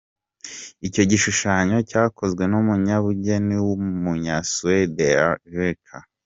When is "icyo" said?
0.87-1.03